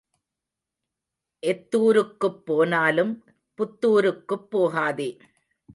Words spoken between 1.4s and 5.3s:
எத்தூருக்குப் போனாலும் புத்தூருக்குப் போகாதே.